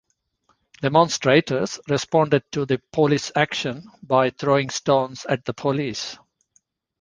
[0.81, 6.17] Demonstrators responded to the police's actions by throwing stones at the police.